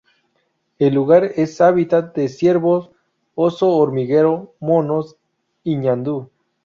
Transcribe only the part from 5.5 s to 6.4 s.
y ñandú.